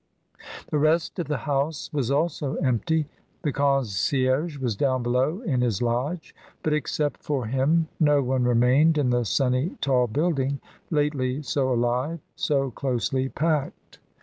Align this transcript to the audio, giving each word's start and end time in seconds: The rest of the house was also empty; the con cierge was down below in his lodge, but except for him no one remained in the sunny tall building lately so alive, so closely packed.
The 0.71 0.79
rest 0.79 1.19
of 1.19 1.27
the 1.27 1.37
house 1.45 1.93
was 1.93 2.09
also 2.09 2.55
empty; 2.55 3.05
the 3.43 3.51
con 3.51 3.83
cierge 3.85 4.57
was 4.57 4.75
down 4.75 5.03
below 5.03 5.41
in 5.41 5.61
his 5.61 5.79
lodge, 5.79 6.33
but 6.63 6.73
except 6.73 7.21
for 7.21 7.45
him 7.45 7.87
no 7.99 8.23
one 8.23 8.43
remained 8.43 8.97
in 8.97 9.11
the 9.11 9.25
sunny 9.25 9.77
tall 9.79 10.07
building 10.07 10.59
lately 10.89 11.43
so 11.43 11.71
alive, 11.71 12.19
so 12.35 12.71
closely 12.71 13.29
packed. 13.29 13.99